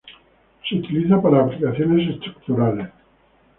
Se 0.67 0.77
utiliza 0.77 1.21
para 1.21 1.41
aplicaciones 1.41 2.09
estructurales. 2.15 2.89